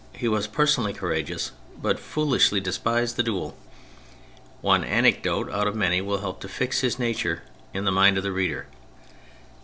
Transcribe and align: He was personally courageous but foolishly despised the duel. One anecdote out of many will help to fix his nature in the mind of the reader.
He 0.13 0.27
was 0.27 0.47
personally 0.47 0.93
courageous 0.93 1.51
but 1.79 1.99
foolishly 1.99 2.59
despised 2.59 3.17
the 3.17 3.21
duel. 3.21 3.55
One 4.61 4.83
anecdote 4.83 5.51
out 5.51 5.67
of 5.67 5.75
many 5.75 6.01
will 6.01 6.21
help 6.21 6.41
to 6.41 6.49
fix 6.49 6.79
his 6.81 6.97
nature 6.97 7.43
in 7.71 7.85
the 7.85 7.91
mind 7.91 8.17
of 8.17 8.23
the 8.23 8.31
reader. 8.31 8.65